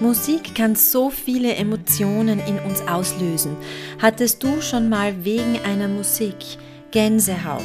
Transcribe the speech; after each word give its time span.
Musik 0.00 0.54
kann 0.54 0.76
so 0.76 1.10
viele 1.10 1.54
Emotionen 1.56 2.40
in 2.40 2.58
uns 2.58 2.80
auslösen. 2.88 3.54
Hattest 4.00 4.42
du 4.42 4.62
schon 4.62 4.88
mal 4.88 5.24
wegen 5.24 5.60
einer 5.62 5.88
Musik 5.88 6.36
Gänsehaut, 6.90 7.62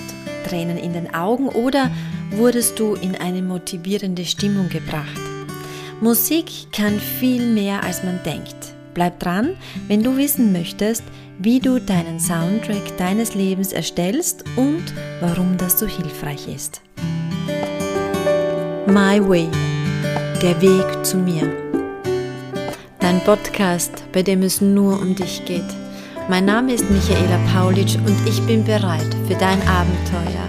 Tränen 0.47 0.77
in 0.77 0.91
den 0.91 1.13
Augen 1.13 1.47
oder 1.47 1.89
wurdest 2.31 2.77
du 2.77 2.95
in 2.95 3.15
eine 3.15 3.41
motivierende 3.41 4.25
Stimmung 4.25 4.67
gebracht? 4.67 5.21
Musik 6.01 6.73
kann 6.73 6.99
viel 6.99 7.53
mehr 7.53 7.81
als 7.83 8.03
man 8.03 8.19
denkt. 8.25 8.75
Bleib 8.93 9.19
dran, 9.21 9.55
wenn 9.87 10.03
du 10.03 10.17
wissen 10.17 10.51
möchtest, 10.51 11.03
wie 11.39 11.59
du 11.59 11.79
deinen 11.79 12.19
Soundtrack 12.19 12.97
deines 12.97 13.33
Lebens 13.33 13.71
erstellst 13.71 14.43
und 14.57 14.83
warum 15.21 15.57
das 15.57 15.79
so 15.79 15.87
hilfreich 15.87 16.47
ist. 16.53 16.81
My 18.87 19.21
Way, 19.25 19.47
der 20.41 20.61
Weg 20.61 21.05
zu 21.05 21.17
mir. 21.17 21.64
Dein 23.05 23.21
Podcast, 23.23 23.91
bei 24.13 24.23
dem 24.23 24.41
es 24.41 24.61
nur 24.61 24.99
um 24.99 25.13
dich 25.13 25.45
geht. 25.45 25.61
Mein 26.27 26.45
Name 26.45 26.73
ist 26.73 26.89
Michaela 26.89 27.37
Paulitsch 27.53 27.97
und 27.97 28.17
ich 28.27 28.41
bin 28.47 28.65
bereit 28.65 29.15
für 29.27 29.35
dein 29.35 29.61
Abenteuer. 29.67 30.47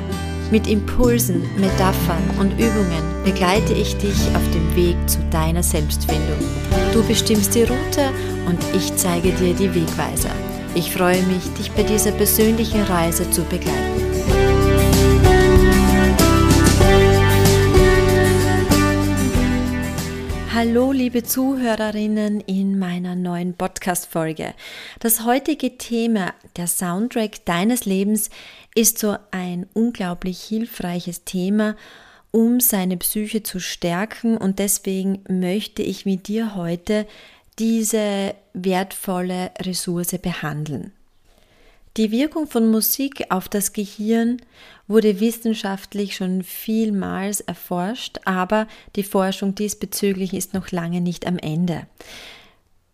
Mit 0.50 0.66
Impulsen, 0.66 1.42
Metaphern 1.58 2.22
und 2.40 2.52
Übungen 2.52 3.04
begleite 3.26 3.74
ich 3.74 3.94
dich 3.98 4.16
auf 4.34 4.50
dem 4.54 4.74
Weg 4.74 4.96
zu 5.06 5.18
deiner 5.30 5.62
Selbstfindung. 5.62 6.38
Du 6.94 7.06
bestimmst 7.06 7.54
die 7.54 7.64
Route 7.64 8.08
und 8.46 8.58
ich 8.74 8.96
zeige 8.96 9.32
dir 9.32 9.52
die 9.52 9.74
Wegweiser. 9.74 10.32
Ich 10.74 10.90
freue 10.90 11.22
mich, 11.24 11.44
dich 11.58 11.70
bei 11.72 11.82
dieser 11.82 12.12
persönlichen 12.12 12.80
Reise 12.84 13.30
zu 13.30 13.42
begleiten. 13.42 13.95
Hallo, 20.58 20.90
liebe 20.90 21.22
Zuhörerinnen 21.22 22.40
in 22.40 22.78
meiner 22.78 23.14
neuen 23.14 23.52
Podcast-Folge. 23.52 24.54
Das 25.00 25.26
heutige 25.26 25.76
Thema, 25.76 26.32
der 26.56 26.66
Soundtrack 26.66 27.44
deines 27.44 27.84
Lebens, 27.84 28.30
ist 28.74 28.98
so 28.98 29.18
ein 29.32 29.66
unglaublich 29.74 30.40
hilfreiches 30.40 31.24
Thema, 31.24 31.76
um 32.30 32.60
seine 32.60 32.96
Psyche 32.96 33.42
zu 33.42 33.60
stärken 33.60 34.38
und 34.38 34.58
deswegen 34.58 35.22
möchte 35.28 35.82
ich 35.82 36.06
mit 36.06 36.26
dir 36.26 36.54
heute 36.54 37.06
diese 37.58 38.34
wertvolle 38.54 39.50
Ressource 39.60 40.16
behandeln. 40.22 40.92
Die 41.96 42.10
Wirkung 42.10 42.46
von 42.46 42.70
Musik 42.70 43.24
auf 43.30 43.48
das 43.48 43.72
Gehirn 43.72 44.36
wurde 44.86 45.18
wissenschaftlich 45.18 46.14
schon 46.14 46.42
vielmals 46.42 47.40
erforscht, 47.40 48.18
aber 48.26 48.66
die 48.96 49.02
Forschung 49.02 49.54
diesbezüglich 49.54 50.34
ist 50.34 50.52
noch 50.52 50.70
lange 50.72 51.00
nicht 51.00 51.26
am 51.26 51.38
Ende. 51.38 51.86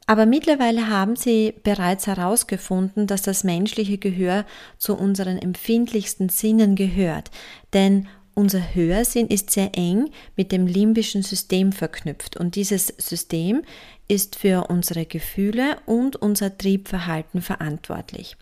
Aber 0.06 0.24
mittlerweile 0.24 0.88
haben 0.88 1.16
sie 1.16 1.54
bereits 1.64 2.06
herausgefunden, 2.06 3.08
dass 3.08 3.22
das 3.22 3.42
menschliche 3.42 3.98
Gehör 3.98 4.44
zu 4.78 4.96
unseren 4.96 5.38
empfindlichsten 5.38 6.28
Sinnen 6.28 6.76
gehört, 6.76 7.30
denn 7.72 8.06
unser 8.34 8.74
Hörsinn 8.74 9.26
ist 9.26 9.50
sehr 9.50 9.70
eng 9.74 10.10
mit 10.36 10.52
dem 10.52 10.66
limbischen 10.66 11.22
System 11.22 11.72
verknüpft 11.72 12.36
und 12.36 12.54
dieses 12.54 12.86
System 12.98 13.62
ist 14.08 14.36
für 14.36 14.68
unsere 14.68 15.06
Gefühle 15.06 15.78
und 15.86 16.16
unser 16.16 16.56
Triebverhalten 16.56 17.40
verantwortlich. 17.40 18.36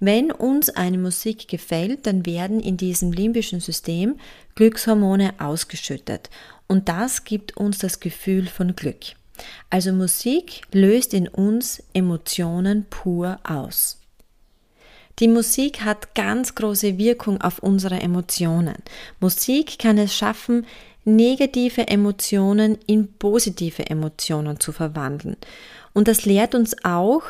Wenn 0.00 0.30
uns 0.30 0.70
eine 0.70 0.98
Musik 0.98 1.48
gefällt, 1.48 2.06
dann 2.06 2.26
werden 2.26 2.60
in 2.60 2.76
diesem 2.76 3.12
limbischen 3.12 3.60
System 3.60 4.16
Glückshormone 4.54 5.34
ausgeschüttet 5.38 6.30
und 6.66 6.88
das 6.88 7.24
gibt 7.24 7.56
uns 7.56 7.78
das 7.78 8.00
Gefühl 8.00 8.46
von 8.46 8.76
Glück. 8.76 9.14
Also 9.70 9.92
Musik 9.92 10.62
löst 10.72 11.14
in 11.14 11.28
uns 11.28 11.82
Emotionen 11.92 12.86
pur 12.88 13.38
aus. 13.44 13.98
Die 15.20 15.28
Musik 15.28 15.82
hat 15.82 16.14
ganz 16.16 16.56
große 16.56 16.98
Wirkung 16.98 17.40
auf 17.40 17.60
unsere 17.60 18.00
Emotionen. 18.00 18.76
Musik 19.20 19.78
kann 19.78 19.96
es 19.96 20.14
schaffen, 20.14 20.66
negative 21.04 21.88
Emotionen 21.88 22.78
in 22.86 23.12
positive 23.14 23.86
Emotionen 23.86 24.60
zu 24.60 24.72
verwandeln. 24.72 25.36
Und 25.92 26.08
das 26.08 26.24
lehrt 26.24 26.54
uns 26.54 26.74
auch 26.84 27.22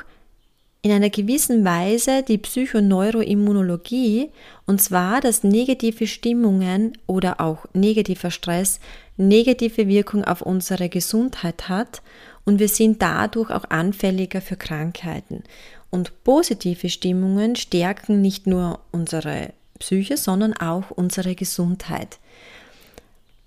in 0.83 0.93
einer 0.93 1.09
gewissen 1.09 1.65
Weise 1.65 2.23
die 2.23 2.37
Psychoneuroimmunologie, 2.37 4.31
und 4.67 4.83
zwar, 4.83 5.23
dass 5.23 5.43
negative 5.43 6.07
Stimmungen 6.07 6.99
oder 7.07 7.41
auch 7.41 7.65
negativer 7.73 8.31
Stress 8.31 8.81
negative 9.17 9.89
Wirkung 9.89 10.25
auf 10.25 10.43
unsere 10.43 10.89
Gesundheit 10.89 11.69
hat 11.69 12.03
und 12.45 12.59
wir 12.59 12.69
sind 12.69 13.01
dadurch 13.01 13.51
auch 13.51 13.65
anfälliger 13.71 14.41
für 14.41 14.57
Krankheiten. 14.57 15.43
Und 15.91 16.25
positive 16.25 16.91
Stimmungen 16.91 17.57
stärken 17.57 18.21
nicht 18.21 18.47
nur 18.47 18.81
unsere 18.93 19.55
Psyche, 19.79 20.17
sondern 20.17 20.53
auch 20.55 20.91
unsere 20.91 21.35
Gesundheit. 21.35 22.19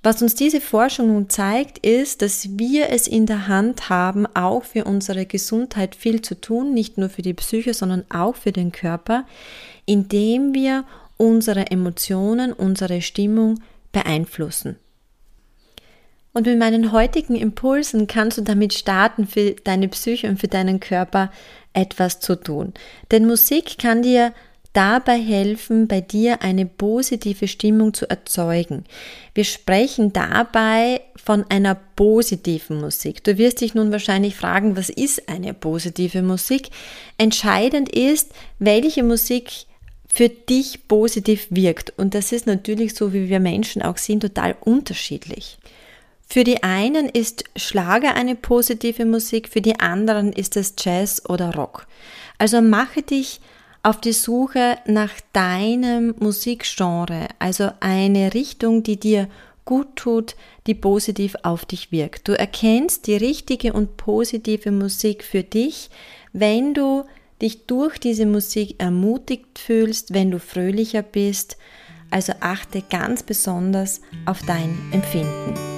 Was 0.07 0.21
uns 0.21 0.35
diese 0.35 0.61
Forschung 0.61 1.07
nun 1.07 1.29
zeigt, 1.29 1.79
ist, 1.79 2.21
dass 2.21 2.57
wir 2.57 2.91
es 2.91 3.07
in 3.07 3.25
der 3.25 3.49
Hand 3.49 3.89
haben, 3.89 4.25
auch 4.37 4.63
für 4.63 4.85
unsere 4.85 5.25
Gesundheit 5.25 5.95
viel 5.95 6.21
zu 6.21 6.39
tun, 6.39 6.73
nicht 6.73 6.97
nur 6.97 7.09
für 7.09 7.23
die 7.23 7.33
Psyche, 7.33 7.73
sondern 7.73 8.05
auch 8.07 8.37
für 8.37 8.53
den 8.53 8.71
Körper, 8.71 9.25
indem 9.85 10.53
wir 10.53 10.85
unsere 11.17 11.71
Emotionen, 11.71 12.53
unsere 12.53 13.01
Stimmung 13.01 13.59
beeinflussen. 13.91 14.77
Und 16.31 16.45
mit 16.45 16.57
meinen 16.57 16.93
heutigen 16.93 17.35
Impulsen 17.35 18.07
kannst 18.07 18.37
du 18.37 18.43
damit 18.43 18.73
starten, 18.73 19.27
für 19.27 19.55
deine 19.61 19.89
Psyche 19.89 20.29
und 20.29 20.39
für 20.39 20.47
deinen 20.47 20.79
Körper 20.79 21.33
etwas 21.73 22.21
zu 22.21 22.35
tun. 22.35 22.73
Denn 23.11 23.27
Musik 23.27 23.77
kann 23.77 24.03
dir 24.03 24.33
dabei 24.77 25.19
helfen, 25.19 25.87
bei 25.87 26.01
dir 26.01 26.43
eine 26.43 26.67
positive 26.67 27.47
Stimmung 27.47 27.95
zu 27.95 28.07
erzeugen. 28.07 28.83
Wir 29.33 29.43
sprechen 29.43 30.13
dabei 30.13 31.01
von 31.15 31.45
einer 31.49 31.73
positiven 31.73 32.79
Musik. 32.79 33.23
Du 33.23 33.39
wirst 33.39 33.61
dich 33.61 33.73
nun 33.73 33.91
wahrscheinlich 33.91 34.35
fragen, 34.35 34.77
was 34.77 34.89
ist 34.89 35.29
eine 35.29 35.55
positive 35.55 36.21
Musik? 36.21 36.69
Entscheidend 37.17 37.89
ist, 37.89 38.31
welche 38.59 39.01
Musik 39.01 39.65
für 40.07 40.29
dich 40.29 40.87
positiv 40.87 41.47
wirkt. 41.49 41.93
Und 41.97 42.13
das 42.13 42.31
ist 42.31 42.45
natürlich 42.45 42.93
so, 42.93 43.13
wie 43.13 43.29
wir 43.29 43.39
Menschen 43.39 43.81
auch 43.81 43.97
sind, 43.97 44.19
total 44.19 44.55
unterschiedlich. 44.61 45.57
Für 46.29 46.43
die 46.43 46.61
einen 46.61 47.09
ist 47.09 47.45
Schlager 47.55 48.13
eine 48.13 48.35
positive 48.35 49.05
Musik, 49.05 49.49
für 49.49 49.61
die 49.61 49.79
anderen 49.79 50.31
ist 50.33 50.55
es 50.55 50.75
Jazz 50.77 51.23
oder 51.27 51.55
Rock. 51.55 51.87
Also 52.37 52.61
mache 52.61 53.01
dich 53.01 53.39
auf 53.87 54.01
die 54.01 54.11
Suche 54.11 54.79
nach 54.85 55.13
deinem 55.31 56.13
Musikgenre, 56.19 57.29
also 57.39 57.69
eine 57.79 58.33
Richtung, 58.33 58.83
die 58.83 58.99
dir 58.99 59.29
gut 59.63 59.95
tut, 59.95 60.35
die 60.67 60.75
positiv 60.75 61.37
auf 61.43 61.63
dich 61.63 61.89
wirkt. 61.89 62.27
Du 62.27 62.37
erkennst 62.37 63.07
die 63.07 63.15
richtige 63.15 63.71
und 63.71 63.95
positive 63.95 64.71
Musik 64.71 65.23
für 65.23 65.41
dich, 65.41 65.89
wenn 66.33 66.73
du 66.73 67.05
dich 67.41 67.65
durch 67.65 67.97
diese 67.97 68.25
Musik 68.25 68.75
ermutigt 68.77 69.57
fühlst, 69.57 70.13
wenn 70.13 70.31
du 70.31 70.39
fröhlicher 70.39 71.01
bist. 71.01 71.55
Also 72.11 72.33
achte 72.41 72.81
ganz 72.89 73.23
besonders 73.23 74.01
auf 74.25 74.41
dein 74.45 74.77
Empfinden. 74.91 75.76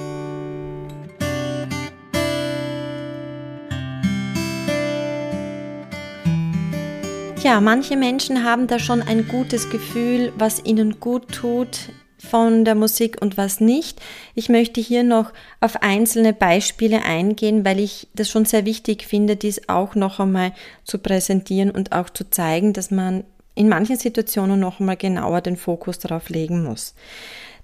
Ja, 7.42 7.58
manche 7.62 7.96
Menschen 7.96 8.44
haben 8.44 8.66
da 8.66 8.78
schon 8.78 9.00
ein 9.00 9.26
gutes 9.26 9.70
Gefühl, 9.70 10.30
was 10.36 10.62
ihnen 10.62 11.00
gut 11.00 11.32
tut 11.32 11.88
von 12.18 12.66
der 12.66 12.74
Musik 12.74 13.16
und 13.22 13.38
was 13.38 13.60
nicht. 13.60 13.98
Ich 14.34 14.50
möchte 14.50 14.82
hier 14.82 15.04
noch 15.04 15.32
auf 15.58 15.82
einzelne 15.82 16.34
Beispiele 16.34 17.02
eingehen, 17.02 17.64
weil 17.64 17.80
ich 17.80 18.08
das 18.14 18.28
schon 18.28 18.44
sehr 18.44 18.66
wichtig 18.66 19.06
finde, 19.06 19.36
dies 19.36 19.70
auch 19.70 19.94
noch 19.94 20.20
einmal 20.20 20.52
zu 20.84 20.98
präsentieren 20.98 21.70
und 21.70 21.92
auch 21.92 22.10
zu 22.10 22.28
zeigen, 22.28 22.74
dass 22.74 22.90
man 22.90 23.24
in 23.54 23.70
manchen 23.70 23.96
Situationen 23.96 24.60
noch 24.60 24.78
einmal 24.78 24.98
genauer 24.98 25.40
den 25.40 25.56
Fokus 25.56 25.98
darauf 25.98 26.28
legen 26.28 26.62
muss. 26.62 26.94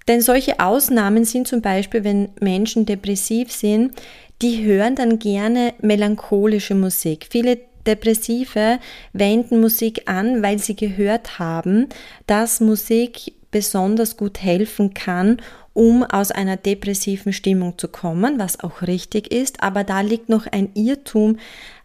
Denn 0.08 0.22
solche 0.22 0.58
Ausnahmen 0.58 1.26
sind 1.26 1.48
zum 1.48 1.60
Beispiel, 1.60 2.02
wenn 2.02 2.30
Menschen 2.40 2.86
depressiv 2.86 3.52
sind, 3.52 3.92
die 4.40 4.64
hören 4.64 4.94
dann 4.94 5.18
gerne 5.18 5.74
melancholische 5.82 6.74
Musik. 6.74 7.26
Viele 7.30 7.58
Depressive 7.86 8.78
wenden 9.12 9.60
Musik 9.60 10.02
an, 10.06 10.42
weil 10.42 10.58
sie 10.58 10.76
gehört 10.76 11.38
haben, 11.38 11.88
dass 12.26 12.60
Musik 12.60 13.32
besonders 13.50 14.16
gut 14.16 14.42
helfen 14.42 14.92
kann, 14.94 15.38
um 15.72 16.02
aus 16.02 16.30
einer 16.30 16.56
depressiven 16.56 17.32
Stimmung 17.32 17.78
zu 17.78 17.88
kommen, 17.88 18.38
was 18.38 18.60
auch 18.60 18.82
richtig 18.82 19.32
ist. 19.32 19.62
Aber 19.62 19.84
da 19.84 20.00
liegt 20.00 20.28
noch 20.28 20.46
ein 20.46 20.70
Irrtum 20.74 21.38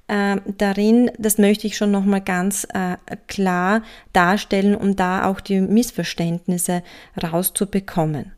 äh, 0.07 0.38
darin, 0.57 1.12
das 1.18 1.38
möchte 1.38 1.68
ich 1.68 1.77
schon 1.77 1.92
nochmal 1.92 2.21
ganz 2.21 2.68
äh, 2.74 2.98
klar 3.27 3.83
darstellen, 4.13 4.75
um 4.75 4.95
da 4.95 5.25
auch 5.25 5.39
die 5.39 5.62
Missverständnisse 5.62 6.83
rauszubekommen. 7.21 8.33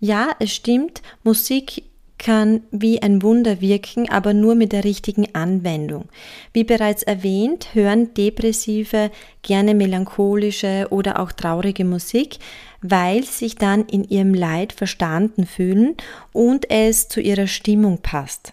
Ja, 0.00 0.30
es 0.38 0.54
stimmt, 0.54 1.02
Musik 1.24 1.82
kann 2.18 2.62
wie 2.70 3.00
ein 3.00 3.22
Wunder 3.22 3.60
wirken, 3.60 4.08
aber 4.10 4.34
nur 4.34 4.54
mit 4.54 4.72
der 4.72 4.84
richtigen 4.84 5.34
Anwendung. 5.34 6.08
Wie 6.52 6.64
bereits 6.64 7.02
erwähnt, 7.02 7.74
hören 7.74 8.12
Depressive 8.14 9.10
gerne 9.42 9.74
melancholische 9.74 10.88
oder 10.90 11.20
auch 11.20 11.32
traurige 11.32 11.84
Musik, 11.84 12.38
weil 12.82 13.24
sich 13.24 13.56
dann 13.56 13.86
in 13.86 14.04
ihrem 14.04 14.34
Leid 14.34 14.72
verstanden 14.72 15.46
fühlen 15.46 15.96
und 16.32 16.70
es 16.70 17.08
zu 17.08 17.20
ihrer 17.20 17.46
Stimmung 17.46 17.98
passt. 17.98 18.52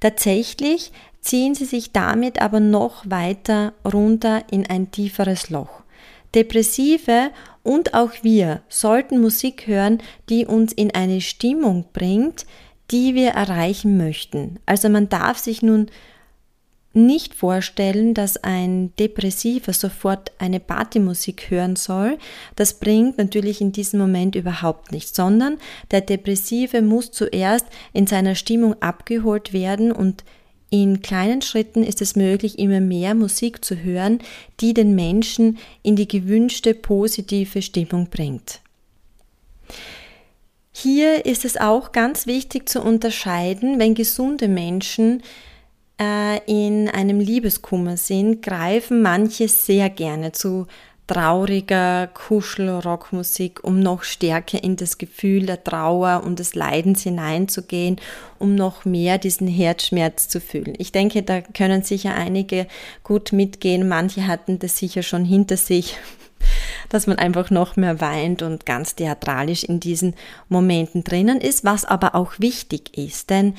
Tatsächlich 0.00 0.92
ziehen 1.20 1.54
sie 1.54 1.64
sich 1.64 1.92
damit 1.92 2.40
aber 2.40 2.60
noch 2.60 3.10
weiter 3.10 3.72
runter 3.84 4.44
in 4.50 4.66
ein 4.66 4.90
tieferes 4.90 5.50
Loch. 5.50 5.82
Depressive 6.34 7.30
und 7.62 7.94
auch 7.94 8.12
wir 8.22 8.62
sollten 8.68 9.20
Musik 9.20 9.66
hören, 9.66 9.98
die 10.28 10.46
uns 10.46 10.72
in 10.72 10.94
eine 10.94 11.20
Stimmung 11.20 11.86
bringt, 11.92 12.46
die 12.90 13.14
wir 13.14 13.30
erreichen 13.30 13.96
möchten. 13.96 14.58
Also 14.66 14.88
man 14.88 15.08
darf 15.08 15.38
sich 15.38 15.62
nun 15.62 15.86
nicht 16.96 17.34
vorstellen, 17.34 18.14
dass 18.14 18.38
ein 18.38 18.92
Depressiver 18.98 19.74
sofort 19.74 20.32
eine 20.38 20.60
Partymusik 20.60 21.50
hören 21.50 21.76
soll. 21.76 22.16
Das 22.56 22.74
bringt 22.74 23.18
natürlich 23.18 23.60
in 23.60 23.70
diesem 23.70 24.00
Moment 24.00 24.34
überhaupt 24.34 24.92
nichts, 24.92 25.14
sondern 25.14 25.58
der 25.90 26.00
Depressive 26.00 26.80
muss 26.80 27.12
zuerst 27.12 27.66
in 27.92 28.06
seiner 28.06 28.34
Stimmung 28.34 28.80
abgeholt 28.80 29.52
werden 29.52 29.92
und 29.92 30.24
in 30.70 31.00
kleinen 31.00 31.42
Schritten 31.42 31.84
ist 31.84 32.02
es 32.02 32.16
möglich, 32.16 32.58
immer 32.58 32.80
mehr 32.80 33.14
Musik 33.14 33.64
zu 33.64 33.76
hören, 33.76 34.18
die 34.60 34.74
den 34.74 34.94
Menschen 34.94 35.58
in 35.82 35.94
die 35.94 36.08
gewünschte 36.08 36.74
positive 36.74 37.62
Stimmung 37.62 38.08
bringt. 38.08 38.60
Hier 40.78 41.24
ist 41.24 41.46
es 41.46 41.56
auch 41.56 41.90
ganz 41.90 42.26
wichtig 42.26 42.68
zu 42.68 42.82
unterscheiden, 42.82 43.78
wenn 43.78 43.94
gesunde 43.94 44.46
Menschen 44.46 45.22
äh, 45.98 46.38
in 46.44 46.90
einem 46.90 47.18
Liebeskummer 47.18 47.96
sind, 47.96 48.42
greifen 48.42 49.00
manche 49.00 49.48
sehr 49.48 49.88
gerne 49.88 50.32
zu 50.32 50.66
trauriger 51.06 52.08
Kuschelrockmusik, 52.08 53.64
um 53.64 53.80
noch 53.80 54.02
stärker 54.02 54.62
in 54.62 54.76
das 54.76 54.98
Gefühl 54.98 55.46
der 55.46 55.64
Trauer 55.64 56.22
und 56.26 56.40
des 56.40 56.54
Leidens 56.54 57.02
hineinzugehen, 57.04 57.96
um 58.38 58.54
noch 58.54 58.84
mehr 58.84 59.16
diesen 59.16 59.48
Herzschmerz 59.48 60.28
zu 60.28 60.42
fühlen. 60.42 60.74
Ich 60.76 60.92
denke, 60.92 61.22
da 61.22 61.40
können 61.40 61.84
sicher 61.84 62.14
einige 62.14 62.66
gut 63.02 63.32
mitgehen. 63.32 63.88
Manche 63.88 64.26
hatten 64.26 64.58
das 64.58 64.76
sicher 64.76 65.02
schon 65.02 65.24
hinter 65.24 65.56
sich, 65.56 65.96
dass 66.88 67.06
man 67.06 67.18
einfach 67.18 67.50
noch 67.50 67.76
mehr 67.76 68.00
weint 68.00 68.42
und 68.42 68.66
ganz 68.66 68.94
theatralisch 68.94 69.64
in 69.64 69.80
diesen 69.80 70.14
Momenten 70.48 71.04
drinnen 71.04 71.40
ist, 71.40 71.64
was 71.64 71.84
aber 71.84 72.14
auch 72.14 72.34
wichtig 72.38 72.96
ist. 72.96 73.30
Denn 73.30 73.54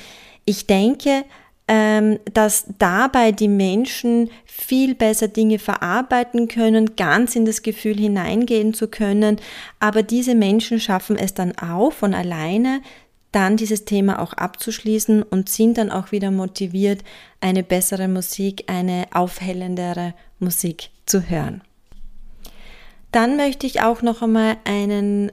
ich 0.45 0.67
denke, 0.67 1.25
ähm, 1.67 2.19
dass 2.33 2.65
dabei 2.79 3.31
die 3.31 3.49
Menschen 3.49 4.29
viel 4.45 4.95
besser 4.95 5.27
Dinge 5.27 5.59
verarbeiten 5.59 6.47
können, 6.47 6.95
ganz 6.95 7.35
in 7.35 7.45
das 7.45 7.61
Gefühl 7.61 7.97
hineingehen 7.97 8.73
zu 8.73 8.87
können. 8.87 9.37
Aber 9.79 10.01
diese 10.01 10.33
Menschen 10.33 10.79
schaffen 10.79 11.17
es 11.17 11.33
dann 11.33 11.57
auch 11.57 11.91
von 11.91 12.13
alleine, 12.13 12.81
dann 13.33 13.57
dieses 13.57 13.83
Thema 13.83 14.19
auch 14.21 14.33
abzuschließen 14.33 15.23
und 15.23 15.49
sind 15.49 15.77
dann 15.77 15.91
auch 15.91 16.13
wieder 16.13 16.31
motiviert, 16.31 17.03
eine 17.41 17.63
bessere 17.63 18.07
Musik, 18.07 18.63
eine 18.67 19.05
aufhellendere 19.11 20.13
Musik 20.39 20.89
zu 21.05 21.29
hören. 21.29 21.61
Dann 23.11 23.37
möchte 23.37 23.65
ich 23.65 23.81
auch 23.81 24.01
noch 24.01 24.21
einmal 24.21 24.57
einen 24.65 25.31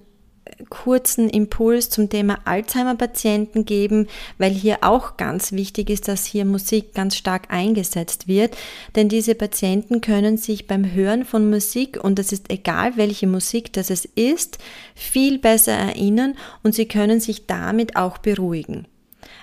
kurzen 0.68 1.28
Impuls 1.28 1.90
zum 1.90 2.08
Thema 2.08 2.38
Alzheimer-Patienten 2.44 3.64
geben, 3.64 4.06
weil 4.38 4.52
hier 4.52 4.78
auch 4.82 5.16
ganz 5.16 5.52
wichtig 5.52 5.90
ist, 5.90 6.06
dass 6.06 6.26
hier 6.26 6.44
Musik 6.44 6.94
ganz 6.94 7.16
stark 7.16 7.50
eingesetzt 7.52 8.28
wird, 8.28 8.56
denn 8.94 9.08
diese 9.08 9.34
Patienten 9.34 10.00
können 10.00 10.36
sich 10.36 10.66
beim 10.66 10.92
Hören 10.92 11.24
von 11.24 11.50
Musik, 11.50 12.02
und 12.02 12.18
es 12.18 12.32
ist 12.32 12.50
egal, 12.50 12.96
welche 12.96 13.26
Musik 13.26 13.72
das 13.72 13.90
es 13.90 14.04
ist, 14.04 14.58
viel 14.94 15.38
besser 15.38 15.72
erinnern 15.72 16.34
und 16.62 16.74
sie 16.74 16.86
können 16.86 17.20
sich 17.20 17.46
damit 17.46 17.96
auch 17.96 18.18
beruhigen. 18.18 18.86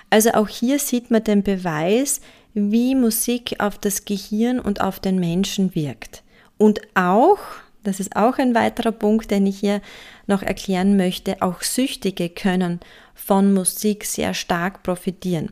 Also 0.08 0.30
auch 0.32 0.48
hier 0.48 0.78
sieht 0.78 1.10
man 1.10 1.24
den 1.24 1.42
Beweis, 1.42 2.20
wie 2.54 2.94
Musik 2.94 3.56
auf 3.58 3.78
das 3.78 4.04
Gehirn 4.04 4.60
und 4.60 4.80
auf 4.80 5.00
den 5.00 5.18
Menschen 5.18 5.74
wirkt. 5.74 6.22
Und 6.58 6.80
auch, 6.94 7.38
das 7.84 8.00
ist 8.00 8.16
auch 8.16 8.38
ein 8.38 8.54
weiterer 8.54 8.92
Punkt, 8.92 9.30
den 9.30 9.46
ich 9.46 9.58
hier 9.58 9.80
noch 10.26 10.42
erklären 10.42 10.96
möchte, 10.96 11.42
auch 11.42 11.62
Süchtige 11.62 12.28
können 12.28 12.80
von 13.14 13.52
Musik 13.52 14.04
sehr 14.04 14.34
stark 14.34 14.82
profitieren. 14.82 15.50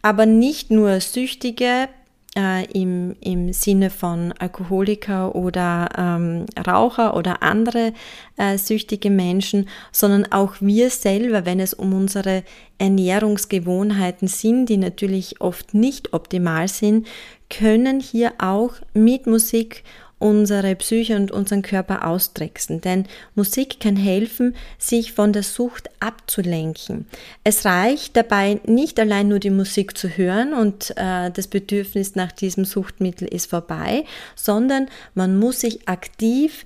Aber 0.00 0.26
nicht 0.26 0.70
nur 0.70 1.00
Süchtige 1.00 1.88
äh, 2.36 2.64
im, 2.72 3.14
im 3.20 3.52
Sinne 3.52 3.90
von 3.90 4.32
Alkoholiker 4.38 5.34
oder 5.34 5.88
ähm, 5.96 6.46
Raucher 6.66 7.16
oder 7.16 7.42
andere 7.42 7.92
äh, 8.36 8.56
süchtige 8.56 9.10
Menschen, 9.10 9.68
sondern 9.92 10.32
auch 10.32 10.54
wir 10.60 10.90
selber, 10.90 11.44
wenn 11.44 11.60
es 11.60 11.74
um 11.74 11.92
unsere 11.92 12.42
Ernährungsgewohnheiten 12.78 14.28
sind, 14.28 14.66
die 14.66 14.78
natürlich 14.78 15.40
oft 15.40 15.74
nicht 15.74 16.14
optimal 16.14 16.68
sind, 16.68 17.06
können 17.50 18.00
hier 18.00 18.32
auch 18.38 18.72
mit 18.94 19.26
Musik 19.26 19.84
unsere 20.22 20.76
Psyche 20.76 21.16
und 21.16 21.32
unseren 21.32 21.62
Körper 21.62 22.06
austricksen. 22.06 22.80
Denn 22.80 23.06
Musik 23.34 23.80
kann 23.80 23.96
helfen, 23.96 24.54
sich 24.78 25.12
von 25.12 25.32
der 25.32 25.42
Sucht 25.42 25.90
abzulenken. 25.98 27.06
Es 27.42 27.64
reicht 27.64 28.16
dabei 28.16 28.60
nicht 28.64 29.00
allein 29.00 29.28
nur 29.28 29.40
die 29.40 29.50
Musik 29.50 29.98
zu 29.98 30.08
hören 30.08 30.54
und 30.54 30.92
äh, 30.96 31.30
das 31.30 31.48
Bedürfnis 31.48 32.14
nach 32.14 32.30
diesem 32.30 32.64
Suchtmittel 32.64 33.26
ist 33.26 33.50
vorbei, 33.50 34.04
sondern 34.36 34.86
man 35.14 35.38
muss 35.38 35.60
sich 35.60 35.88
aktiv 35.88 36.64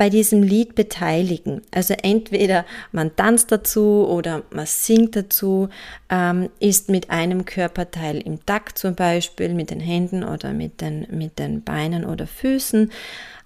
bei 0.00 0.08
diesem 0.08 0.42
Lied 0.42 0.76
beteiligen. 0.76 1.60
Also 1.72 1.92
entweder 1.92 2.64
man 2.90 3.14
tanzt 3.16 3.52
dazu 3.52 4.06
oder 4.08 4.44
man 4.50 4.64
singt 4.64 5.14
dazu, 5.14 5.68
ähm, 6.08 6.48
ist 6.58 6.88
mit 6.88 7.10
einem 7.10 7.44
Körperteil 7.44 8.16
im 8.16 8.46
Takt 8.46 8.78
zum 8.78 8.94
Beispiel, 8.94 9.50
mit 9.50 9.68
den 9.68 9.80
Händen 9.80 10.24
oder 10.24 10.54
mit 10.54 10.80
den, 10.80 11.06
mit 11.10 11.38
den 11.38 11.62
Beinen 11.64 12.06
oder 12.06 12.26
Füßen, 12.26 12.90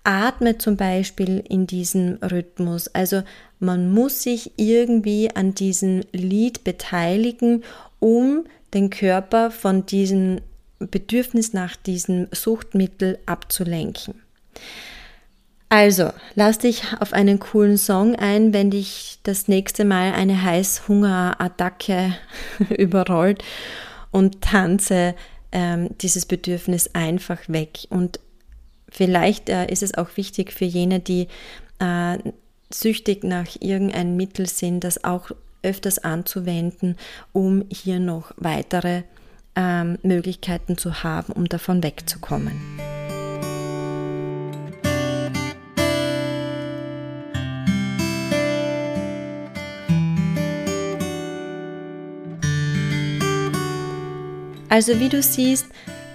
atmet 0.05 0.63
zum 0.63 0.77
Beispiel 0.77 1.43
in 1.49 1.67
diesem 1.67 2.19
Rhythmus. 2.23 2.87
Also 2.87 3.25
man 3.59 3.91
muss 3.91 4.23
sich 4.23 4.53
irgendwie 4.55 5.35
an 5.35 5.57
diesem 5.57 6.03
Lied 6.13 6.63
beteiligen, 6.63 7.65
um 7.99 8.45
den 8.75 8.91
Körper 8.91 9.51
von 9.51 9.87
diesem 9.87 10.41
Bedürfnis 10.79 11.53
nach 11.53 11.75
diesem 11.75 12.29
Suchtmittel 12.31 13.19
abzulenken. 13.27 14.23
Also, 15.75 16.13
lass 16.37 16.59
dich 16.59 16.85
auf 17.01 17.13
einen 17.13 17.41
coolen 17.41 17.79
Song 17.79 18.15
ein, 18.15 18.55
wenn 18.55 18.71
dich 18.71 19.19
das 19.25 19.49
nächste 19.49 19.85
Mal 19.85 20.13
eine 20.13 20.45
Heißhungerattacke 20.45 22.15
überrollt 22.79 23.43
und 24.13 24.41
tanze 24.41 25.17
ähm, 25.51 25.89
dieses 26.01 26.27
Bedürfnis 26.27 26.95
einfach 26.95 27.41
weg. 27.49 27.89
Und 27.91 28.21
vielleicht 28.89 29.49
äh, 29.49 29.67
ist 29.67 29.83
es 29.83 29.95
auch 29.95 30.17
wichtig 30.17 30.53
für 30.53 30.65
jene, 30.65 31.01
die 31.01 31.27
äh, 31.81 32.19
süchtig 32.73 33.25
nach 33.25 33.49
irgendeinem 33.59 34.17
Mittel 34.17 34.47
sind, 34.47 34.85
das 34.85 35.03
auch 35.03 35.33
öfters 35.65 35.99
anzuwenden, 35.99 36.97
um 37.33 37.65
hier 37.69 37.99
noch 37.99 38.31
weitere 38.37 39.03
ähm, 39.57 39.99
Möglichkeiten 40.05 40.79
zu 40.79 41.03
haben, 41.03 41.33
um 41.33 41.49
davon 41.49 41.83
wegzukommen. 41.83 42.84
Also 54.75 54.99
wie 54.99 55.09
du 55.09 55.23
siehst, 55.23 55.67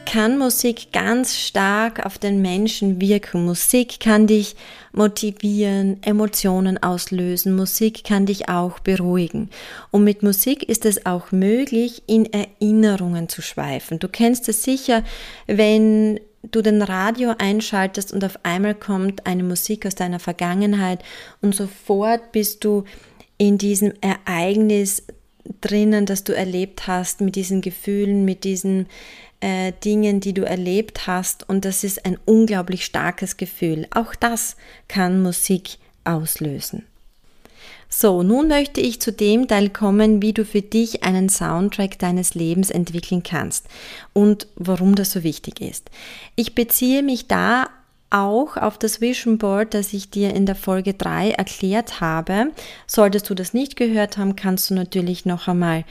kann 0.05 0.37
Musik 0.37 0.91
ganz 0.91 1.37
stark 1.37 2.05
auf 2.05 2.17
den 2.17 2.41
Menschen 2.41 2.99
wirken. 2.99 3.45
Musik 3.45 4.01
kann 4.01 4.27
dich 4.27 4.57
motivieren, 4.91 6.03
Emotionen 6.03 6.77
auslösen. 6.77 7.55
Musik 7.55 8.03
kann 8.03 8.25
dich 8.25 8.49
auch 8.49 8.79
beruhigen. 8.79 9.49
Und 9.91 10.03
mit 10.03 10.23
Musik 10.23 10.63
ist 10.63 10.85
es 10.85 11.05
auch 11.05 11.31
möglich, 11.31 12.03
in 12.05 12.25
Erinnerungen 12.33 13.29
zu 13.29 13.41
schweifen. 13.41 13.97
Du 13.97 14.09
kennst 14.09 14.49
es 14.49 14.61
sicher, 14.61 15.05
wenn 15.47 16.19
du 16.43 16.61
den 16.61 16.81
Radio 16.81 17.35
einschaltest 17.37 18.11
und 18.11 18.25
auf 18.25 18.39
einmal 18.43 18.75
kommt 18.75 19.25
eine 19.25 19.43
Musik 19.43 19.85
aus 19.85 19.95
deiner 19.95 20.19
Vergangenheit 20.19 21.01
und 21.41 21.55
sofort 21.55 22.33
bist 22.33 22.65
du 22.65 22.83
in 23.37 23.57
diesem 23.57 23.93
Ereignis 24.01 25.03
drinnen, 25.61 26.05
das 26.05 26.23
du 26.23 26.35
erlebt 26.35 26.87
hast, 26.87 27.21
mit 27.21 27.35
diesen 27.35 27.61
Gefühlen, 27.61 28.25
mit 28.25 28.43
diesen 28.43 28.87
äh, 29.41 29.73
Dingen, 29.83 30.19
die 30.19 30.33
du 30.33 30.43
erlebt 30.43 31.07
hast. 31.07 31.47
Und 31.47 31.65
das 31.65 31.83
ist 31.83 32.05
ein 32.05 32.17
unglaublich 32.25 32.85
starkes 32.85 33.37
Gefühl. 33.37 33.87
Auch 33.91 34.15
das 34.15 34.55
kann 34.87 35.21
Musik 35.21 35.77
auslösen. 36.03 36.85
So, 37.91 38.21
nun 38.21 38.47
möchte 38.47 38.81
ich 38.81 39.01
zu 39.01 39.11
dem 39.11 39.47
Teil 39.47 39.69
kommen, 39.69 40.21
wie 40.21 40.31
du 40.31 40.45
für 40.45 40.61
dich 40.61 41.03
einen 41.03 41.27
Soundtrack 41.27 41.97
deines 41.97 42.35
Lebens 42.35 42.69
entwickeln 42.69 43.23
kannst 43.23 43.65
und 44.13 44.47
warum 44.55 44.93
das 44.93 45.11
so 45.11 45.23
wichtig 45.23 45.59
ist. 45.59 45.89
Ich 46.35 46.53
beziehe 46.53 47.01
mich 47.01 47.27
da 47.27 47.67
auch 48.09 48.57
auf 48.57 48.77
das 48.77 49.01
Vision 49.01 49.37
Board, 49.37 49.73
das 49.73 49.93
ich 49.93 50.09
dir 50.09 50.33
in 50.33 50.45
der 50.45 50.55
Folge 50.55 50.93
3 50.93 51.31
erklärt 51.31 52.01
habe. 52.01 52.51
Solltest 52.87 53.29
du 53.29 53.35
das 53.35 53.53
nicht 53.53 53.75
gehört 53.75 54.17
haben, 54.17 54.35
kannst 54.35 54.69
du 54.69 54.73
natürlich 54.73 55.25
noch 55.25 55.47
einmal 55.47 55.85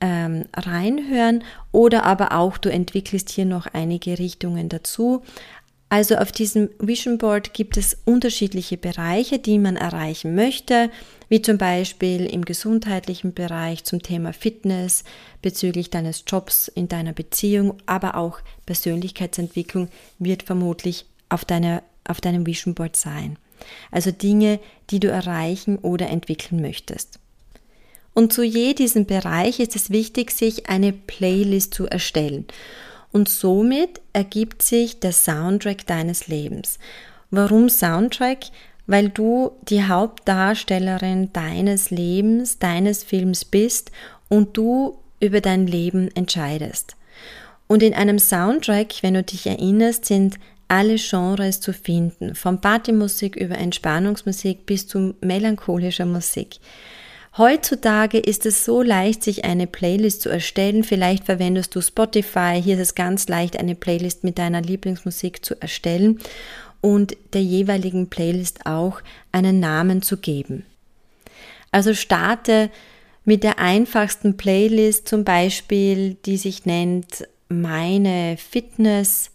ähm, 0.00 0.44
reinhören 0.54 1.42
oder 1.72 2.04
aber 2.04 2.32
auch 2.32 2.58
du 2.58 2.70
entwickelst 2.70 3.30
hier 3.30 3.46
noch 3.46 3.66
einige 3.72 4.18
Richtungen 4.18 4.68
dazu. 4.68 5.22
Also 5.88 6.16
auf 6.16 6.32
diesem 6.32 6.68
Vision 6.80 7.16
Board 7.16 7.54
gibt 7.54 7.76
es 7.76 7.96
unterschiedliche 8.04 8.76
Bereiche, 8.76 9.38
die 9.38 9.58
man 9.58 9.76
erreichen 9.76 10.34
möchte, 10.34 10.90
wie 11.28 11.42
zum 11.42 11.58
Beispiel 11.58 12.26
im 12.26 12.44
gesundheitlichen 12.44 13.34
Bereich 13.34 13.84
zum 13.84 14.02
Thema 14.02 14.32
Fitness, 14.32 15.04
bezüglich 15.42 15.90
deines 15.90 16.24
Jobs 16.26 16.66
in 16.66 16.88
deiner 16.88 17.12
Beziehung, 17.12 17.74
aber 17.86 18.16
auch 18.16 18.40
Persönlichkeitsentwicklung 18.66 19.88
wird 20.18 20.42
vermutlich 20.42 21.06
auf, 21.28 21.44
deiner, 21.44 21.82
auf 22.06 22.20
deinem 22.20 22.46
Vision 22.46 22.74
Board 22.74 22.96
sein. 22.96 23.38
Also 23.90 24.10
Dinge, 24.10 24.60
die 24.90 25.00
du 25.00 25.08
erreichen 25.08 25.78
oder 25.78 26.08
entwickeln 26.08 26.60
möchtest. 26.60 27.18
Und 28.14 28.32
zu 28.32 28.42
je 28.42 28.72
diesem 28.72 29.04
Bereich 29.04 29.60
ist 29.60 29.76
es 29.76 29.90
wichtig, 29.90 30.30
sich 30.30 30.68
eine 30.70 30.92
Playlist 30.92 31.74
zu 31.74 31.86
erstellen. 31.86 32.46
Und 33.12 33.28
somit 33.28 34.00
ergibt 34.12 34.62
sich 34.62 35.00
der 35.00 35.12
Soundtrack 35.12 35.86
deines 35.86 36.26
Lebens. 36.26 36.78
Warum 37.30 37.68
Soundtrack? 37.68 38.46
Weil 38.86 39.08
du 39.08 39.52
die 39.68 39.84
Hauptdarstellerin 39.84 41.32
deines 41.32 41.90
Lebens, 41.90 42.58
deines 42.58 43.04
Films 43.04 43.44
bist 43.44 43.90
und 44.28 44.56
du 44.56 44.98
über 45.20 45.40
dein 45.40 45.66
Leben 45.66 46.08
entscheidest. 46.14 46.96
Und 47.66 47.82
in 47.82 47.94
einem 47.94 48.18
Soundtrack, 48.18 49.02
wenn 49.02 49.14
du 49.14 49.22
dich 49.22 49.46
erinnerst, 49.46 50.04
sind 50.04 50.38
alle 50.68 50.96
Genres 50.96 51.60
zu 51.60 51.72
finden, 51.72 52.34
von 52.34 52.60
Partymusik 52.60 53.36
über 53.36 53.56
Entspannungsmusik 53.56 54.66
bis 54.66 54.86
zu 54.86 55.14
melancholischer 55.20 56.06
Musik. 56.06 56.58
Heutzutage 57.38 58.18
ist 58.18 58.46
es 58.46 58.64
so 58.64 58.80
leicht, 58.80 59.22
sich 59.22 59.44
eine 59.44 59.66
Playlist 59.66 60.22
zu 60.22 60.30
erstellen. 60.30 60.84
Vielleicht 60.84 61.24
verwendest 61.24 61.74
du 61.74 61.82
Spotify. 61.82 62.60
Hier 62.62 62.76
ist 62.76 62.80
es 62.80 62.94
ganz 62.94 63.28
leicht, 63.28 63.58
eine 63.58 63.74
Playlist 63.74 64.24
mit 64.24 64.38
deiner 64.38 64.62
Lieblingsmusik 64.62 65.44
zu 65.44 65.54
erstellen 65.60 66.18
und 66.80 67.16
der 67.34 67.42
jeweiligen 67.42 68.08
Playlist 68.08 68.64
auch 68.64 69.02
einen 69.32 69.60
Namen 69.60 70.00
zu 70.00 70.16
geben. 70.16 70.64
Also 71.72 71.92
starte 71.92 72.70
mit 73.26 73.42
der 73.42 73.58
einfachsten 73.58 74.38
Playlist, 74.38 75.06
zum 75.06 75.24
Beispiel, 75.24 76.14
die 76.24 76.38
sich 76.38 76.64
nennt 76.64 77.28
Meine 77.48 78.36
Fitness. 78.38 79.30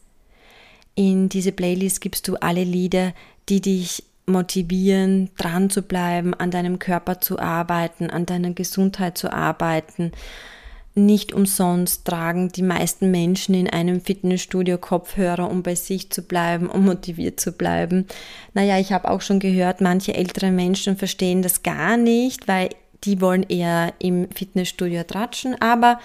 In 0.96 1.30
diese 1.30 1.52
Playlist 1.52 2.02
gibst 2.02 2.28
du 2.28 2.36
alle 2.36 2.64
Lieder, 2.64 3.14
die 3.50 3.62
dich 3.62 4.04
motivieren, 4.26 5.30
dran 5.38 5.70
zu 5.70 5.82
bleiben, 5.82 6.34
an 6.34 6.52
deinem 6.52 6.80
Körper 6.80 7.22
zu 7.22 7.40
arbeiten, 7.40 8.10
an 8.10 8.26
deiner 8.26 8.52
Gesundheit 8.52 9.18
zu 9.18 9.32
arbeiten. 9.32 10.12
Nicht 10.94 11.32
umsonst 11.34 12.04
tragen 12.04 12.50
die 12.50 12.64
meisten 12.64 13.12
Menschen 13.12 13.56
in 13.56 13.70
einem 13.70 14.02
Fitnessstudio 14.02 14.78
Kopfhörer, 14.78 15.50
um 15.50 15.64
bei 15.64 15.76
sich 15.76 16.10
zu 16.10 16.22
bleiben, 16.22 16.68
um 16.68 16.84
motiviert 16.84 17.40
zu 17.40 17.54
bleiben. 17.54 18.08
Naja, 18.54 18.78
ich 18.78 18.92
habe 18.92 19.10
auch 19.10 19.22
schon 19.22 19.40
gehört, 19.40 19.80
manche 19.80 20.14
ältere 20.14 20.52
Menschen 20.52 20.98
verstehen 20.98 21.42
das 21.42 21.64
gar 21.64 21.96
nicht, 21.96 22.50
weil 22.50 22.70
die 23.06 23.22
wollen 23.22 23.44
eher 23.44 23.94
im 24.00 24.30
Fitnessstudio 24.32 25.04
tratschen, 25.04 25.56
aber 25.62 26.00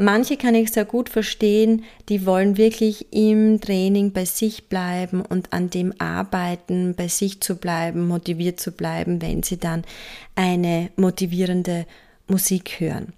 Manche 0.00 0.36
kann 0.36 0.54
ich 0.54 0.70
sehr 0.70 0.84
gut 0.84 1.08
verstehen, 1.08 1.82
die 2.08 2.24
wollen 2.24 2.56
wirklich 2.56 3.12
im 3.12 3.60
Training 3.60 4.12
bei 4.12 4.24
sich 4.24 4.68
bleiben 4.68 5.22
und 5.22 5.52
an 5.52 5.70
dem 5.70 5.92
arbeiten, 5.98 6.94
bei 6.94 7.08
sich 7.08 7.40
zu 7.40 7.56
bleiben, 7.56 8.06
motiviert 8.06 8.60
zu 8.60 8.70
bleiben, 8.70 9.20
wenn 9.20 9.42
sie 9.42 9.56
dann 9.56 9.82
eine 10.36 10.90
motivierende 10.94 11.84
Musik 12.28 12.78
hören. 12.78 13.12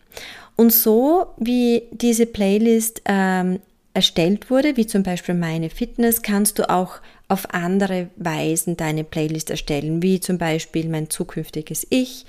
Und 0.57 0.73
so 0.73 1.27
wie 1.37 1.83
diese 1.93 2.25
Playlist 2.25 3.03
ähm, 3.05 3.61
erstellt 3.93 4.49
wurde, 4.49 4.79
wie 4.79 4.87
zum 4.87 5.03
Beispiel 5.03 5.35
meine 5.35 5.69
Fitness, 5.69 6.23
kannst 6.23 6.59
du 6.59 6.71
auch 6.71 7.01
auf 7.29 7.53
andere 7.53 8.09
Weisen 8.17 8.79
deine 8.79 9.05
Playlist 9.05 9.51
erstellen, 9.51 10.03
wie 10.03 10.19
zum 10.19 10.39
Beispiel 10.39 10.89
mein 10.89 11.11
zukünftiges 11.11 11.87
Ich 11.91 12.25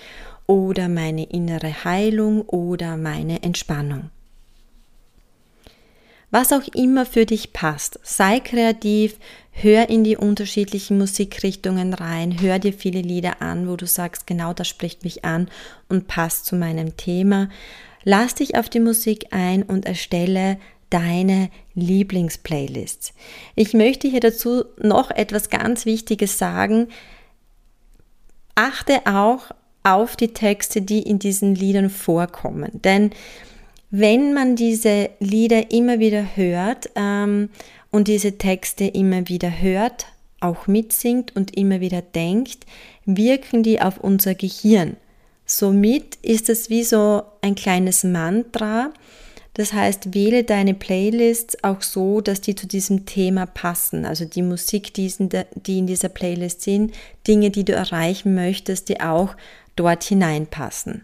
oder 0.46 0.90
meine 0.90 1.24
innere 1.24 1.86
Heilung 1.86 2.42
oder 2.42 2.98
meine 2.98 3.44
Entspannung 3.44 4.10
was 6.32 6.54
auch 6.54 6.68
immer 6.74 7.06
für 7.06 7.26
dich 7.26 7.54
passt. 7.54 8.00
Sei 8.04 8.40
kreativ, 8.40 9.18
hör 9.52 9.90
in 9.90 10.04
die 10.04 10.18
unterschiedlichen 10.18 10.98
Musikrichtungen 10.98 11.94
rein, 11.94 12.42
hör 12.42 12.58
dir 12.58 12.74
viele 12.74 13.02
Lieder 13.02 13.42
an, 13.42 13.68
wo 13.68 13.76
du 13.76 13.86
sagst, 13.86 14.26
genau 14.26 14.54
das 14.54 14.68
spricht 14.68 15.04
mich 15.04 15.26
an 15.26 15.50
und 15.90 16.08
passt 16.08 16.46
zu 16.46 16.56
meinem 16.56 16.98
Thema. 16.98 17.50
Lass 18.04 18.36
dich 18.36 18.56
auf 18.56 18.70
die 18.70 18.80
Musik 18.80 19.28
ein 19.32 19.62
und 19.64 19.86
erstelle 19.86 20.58
deine 20.90 21.50
Lieblingsplaylists. 21.76 23.14
Ich 23.56 23.74
möchte 23.74 24.08
hier 24.08 24.20
dazu 24.20 24.66
noch 24.78 25.12
etwas 25.12 25.50
ganz 25.50 25.86
Wichtiges 25.86 26.38
sagen. 26.38 26.88
Achte 28.56 29.02
auch 29.06 29.52
auf 29.84 30.16
die 30.16 30.34
Texte, 30.34 30.82
die 30.82 31.02
in 31.02 31.20
diesen 31.20 31.56
Liedern 31.56 31.90
vorkommen, 31.90 32.70
denn 32.74 33.12
wenn 33.92 34.34
man 34.34 34.56
diese 34.56 35.10
Lieder 35.20 35.72
immer 35.72 36.00
wieder 36.00 36.36
hört 36.36 36.90
ähm, 36.96 37.50
und 37.92 38.08
diese 38.08 38.38
Texte 38.38 38.86
immer 38.86 39.28
wieder 39.28 39.62
hört, 39.62 40.08
auch 40.40 40.66
mitsingt 40.66 41.36
und 41.36 41.56
immer 41.56 41.82
wieder 41.82 42.02
denkt, 42.02 42.66
wirken 43.06 43.64
die 43.64 43.82
auf 43.82 44.00
unser 44.00 44.34
Gehirn. 44.34 44.96
Somit 45.46 46.16
ist 46.22 46.50
es 46.50 46.70
wie 46.70 46.84
so 46.84 47.24
ein 47.42 47.56
kleines 47.56 48.06
Mantra. 48.06 48.92
Das 49.56 49.74
heißt, 49.74 50.14
wähle 50.14 50.46
deine 50.46 50.74
Playlists 50.74 51.62
auch 51.62 51.82
so, 51.82 52.22
dass 52.22 52.40
die 52.40 52.56
zu 52.56 52.68
diesem 52.68 53.06
Thema 53.06 53.46
passen. 53.46 54.06
Also 54.06 54.24
die 54.24 54.42
Musik, 54.42 54.94
die 54.94 55.12
in 55.68 55.88
dieser 55.88 56.08
Playlist 56.08 56.62
sind, 56.62 56.94
Dinge, 57.28 57.50
die 57.50 57.66
du 57.66 57.74
erreichen 57.74 58.34
möchtest, 58.34 58.88
die 58.88 59.02
auch 59.02 59.36
dort 59.76 60.06
hineinpassen. 60.06 61.04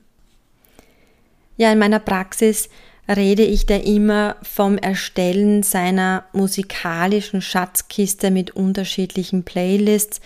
Ja, 1.58 1.72
in 1.72 1.80
meiner 1.80 2.00
Praxis 2.00 2.70
rede 3.10 3.44
ich 3.44 3.66
da 3.66 3.76
immer 3.76 4.36
vom 4.44 4.78
Erstellen 4.78 5.64
seiner 5.64 6.26
musikalischen 6.34 7.42
Schatzkiste 7.42 8.32
mit 8.32 8.52
unterschiedlichen 8.52 9.44
Playlists, 9.44 10.22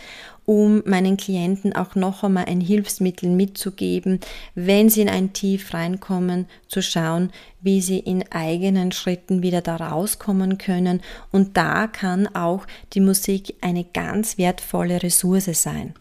um 0.45 0.81
meinen 0.85 1.15
Klienten 1.17 1.73
auch 1.73 1.95
noch 1.95 2.23
einmal 2.23 2.45
ein 2.45 2.59
Hilfsmittel 2.59 3.29
mitzugeben, 3.29 4.19
wenn 4.55 4.89
sie 4.89 5.01
in 5.01 5.09
ein 5.09 5.31
Tief 5.31 5.73
reinkommen, 5.73 6.47
zu 6.67 6.81
schauen, 6.81 7.31
wie 7.61 7.79
sie 7.79 7.99
in 7.99 8.29
eigenen 8.31 8.91
Schritten 8.91 9.43
wieder 9.43 9.61
da 9.61 9.77
rauskommen 9.77 10.57
können. 10.57 11.01
Und 11.31 11.55
da 11.55 11.87
kann 11.87 12.27
auch 12.35 12.65
die 12.93 13.01
Musik 13.01 13.55
eine 13.61 13.85
ganz 13.85 14.37
wertvolle 14.37 15.03
Ressource 15.03 15.61
sein. 15.61 15.93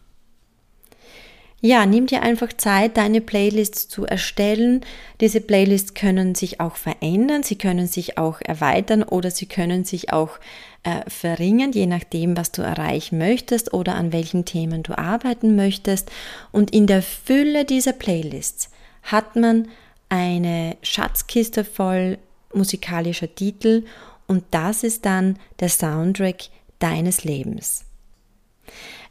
Ja, 1.63 1.85
nimm 1.85 2.07
dir 2.07 2.23
einfach 2.23 2.51
Zeit, 2.53 2.97
deine 2.97 3.21
Playlists 3.21 3.87
zu 3.87 4.05
erstellen. 4.05 4.81
Diese 5.19 5.41
Playlists 5.41 5.93
können 5.93 6.33
sich 6.33 6.59
auch 6.59 6.75
verändern, 6.75 7.43
sie 7.43 7.55
können 7.55 7.85
sich 7.85 8.17
auch 8.17 8.41
erweitern 8.41 9.03
oder 9.03 9.29
sie 9.29 9.45
können 9.45 9.85
sich 9.85 10.11
auch 10.11 10.39
äh, 10.81 11.07
verringern, 11.07 11.71
je 11.71 11.85
nachdem, 11.85 12.35
was 12.35 12.51
du 12.51 12.63
erreichen 12.63 13.19
möchtest 13.19 13.75
oder 13.75 13.93
an 13.93 14.11
welchen 14.11 14.43
Themen 14.43 14.81
du 14.81 14.97
arbeiten 14.97 15.55
möchtest. 15.55 16.09
Und 16.51 16.73
in 16.73 16.87
der 16.87 17.03
Fülle 17.03 17.63
dieser 17.63 17.93
Playlists 17.93 18.71
hat 19.03 19.35
man 19.35 19.67
eine 20.09 20.77
Schatzkiste 20.81 21.63
voll 21.63 22.17
musikalischer 22.53 23.33
Titel 23.33 23.85
und 24.25 24.43
das 24.49 24.83
ist 24.83 25.05
dann 25.05 25.37
der 25.59 25.69
Soundtrack 25.69 26.49
deines 26.79 27.23
Lebens. 27.23 27.85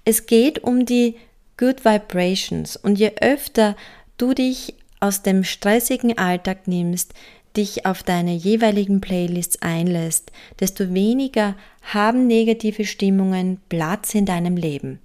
Es 0.04 0.26
geht 0.26 0.64
um 0.64 0.84
die 0.84 1.14
Good 1.60 1.84
Vibrations. 1.84 2.76
Und 2.76 2.98
je 2.98 3.12
öfter 3.20 3.76
du 4.16 4.32
dich 4.32 4.74
aus 4.98 5.20
dem 5.20 5.44
stressigen 5.44 6.16
Alltag 6.16 6.66
nimmst, 6.66 7.12
dich 7.54 7.84
auf 7.84 8.02
deine 8.02 8.32
jeweiligen 8.32 9.02
Playlists 9.02 9.60
einlässt, 9.60 10.32
desto 10.58 10.94
weniger 10.94 11.56
haben 11.82 12.26
negative 12.26 12.86
Stimmungen 12.86 13.60
Platz 13.68 14.14
in 14.14 14.24
deinem 14.24 14.56
Leben. 14.56 15.00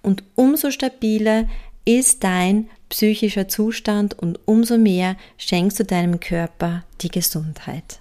Und 0.00 0.22
umso 0.36 0.70
stabiler 0.70 1.46
ist 1.84 2.24
dein 2.24 2.70
psychischer 2.88 3.48
Zustand 3.48 4.18
und 4.18 4.40
umso 4.46 4.78
mehr 4.78 5.16
schenkst 5.36 5.80
du 5.80 5.84
deinem 5.84 6.18
Körper 6.18 6.82
die 7.02 7.10
Gesundheit. 7.10 8.00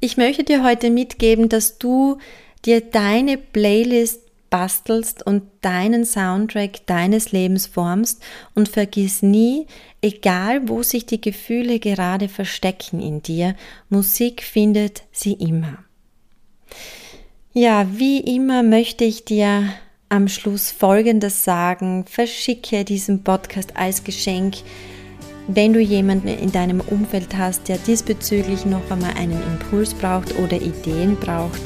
Ich 0.00 0.18
möchte 0.18 0.44
dir 0.44 0.62
heute 0.62 0.90
mitgeben, 0.90 1.48
dass 1.48 1.78
du 1.78 2.18
dir 2.66 2.82
deine 2.82 3.38
Playlist 3.38 4.23
bastelst 4.54 5.26
und 5.26 5.42
deinen 5.62 6.04
Soundtrack 6.04 6.86
deines 6.86 7.32
Lebens 7.32 7.66
formst 7.66 8.22
und 8.54 8.68
vergiss 8.68 9.20
nie, 9.20 9.66
egal 10.00 10.68
wo 10.68 10.84
sich 10.84 11.06
die 11.06 11.20
Gefühle 11.20 11.80
gerade 11.80 12.28
verstecken 12.28 13.00
in 13.00 13.20
dir, 13.20 13.56
Musik 13.88 14.44
findet 14.44 15.02
sie 15.10 15.32
immer. 15.32 15.78
Ja, 17.52 17.88
wie 17.98 18.20
immer 18.20 18.62
möchte 18.62 19.02
ich 19.02 19.24
dir 19.24 19.70
am 20.08 20.28
Schluss 20.28 20.70
Folgendes 20.70 21.42
sagen. 21.42 22.04
Verschicke 22.06 22.84
diesen 22.84 23.24
Podcast 23.24 23.76
als 23.76 24.04
Geschenk 24.04 24.58
wenn 25.46 25.74
du 25.74 25.80
jemanden 25.80 26.28
in 26.28 26.52
deinem 26.52 26.80
Umfeld 26.80 27.36
hast, 27.36 27.68
der 27.68 27.76
diesbezüglich 27.76 28.64
noch 28.64 28.90
einmal 28.90 29.12
einen 29.14 29.42
Impuls 29.42 29.92
braucht 29.92 30.38
oder 30.38 30.56
Ideen 30.56 31.16
braucht, 31.16 31.60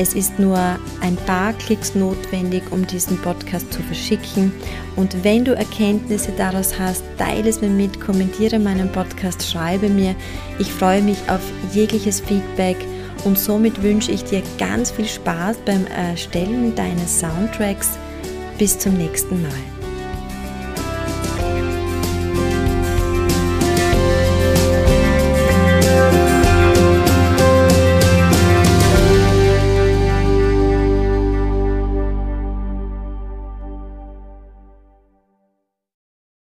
es 0.00 0.14
ist 0.14 0.38
nur 0.38 0.56
ein 1.02 1.16
paar 1.26 1.52
Klicks 1.52 1.94
notwendig, 1.94 2.62
um 2.70 2.86
diesen 2.86 3.18
Podcast 3.18 3.70
zu 3.70 3.82
verschicken. 3.82 4.50
Und 4.96 5.24
wenn 5.24 5.44
du 5.44 5.54
Erkenntnisse 5.54 6.32
daraus 6.38 6.78
hast, 6.78 7.04
teile 7.18 7.50
es 7.50 7.60
mir 7.60 7.68
mit, 7.68 8.00
kommentiere 8.00 8.58
meinen 8.58 8.90
Podcast, 8.90 9.46
schreibe 9.46 9.90
mir. 9.90 10.14
Ich 10.58 10.72
freue 10.72 11.02
mich 11.02 11.18
auf 11.28 11.42
jegliches 11.74 12.20
Feedback 12.20 12.78
und 13.24 13.38
somit 13.38 13.82
wünsche 13.82 14.10
ich 14.10 14.24
dir 14.24 14.42
ganz 14.58 14.90
viel 14.90 15.06
Spaß 15.06 15.58
beim 15.66 15.86
Erstellen 15.88 16.74
deines 16.74 17.20
Soundtracks. 17.20 17.98
Bis 18.56 18.78
zum 18.78 18.94
nächsten 18.94 19.42
Mal. 19.42 19.79